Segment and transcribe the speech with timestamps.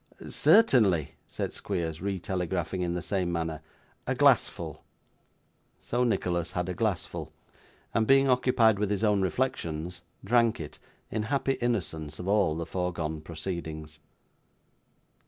[0.27, 3.61] 'Certainly,' said Squeers, re telegraphing in the same manner.
[4.07, 4.83] 'A glassful.'
[5.79, 7.31] So Nicholas had a glassful,
[7.93, 10.79] and being occupied with his own reflections, drank it,
[11.11, 13.99] in happy innocence of all the foregone proceedings.